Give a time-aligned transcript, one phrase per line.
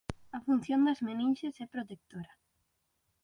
[0.37, 2.31] A función das meninxes é protectora.